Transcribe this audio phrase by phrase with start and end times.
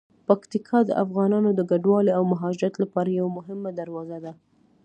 [0.27, 4.33] پکتیکا د افغانانو د کډوالۍ او مهاجرت لپاره یوه مهمه دروازه ده.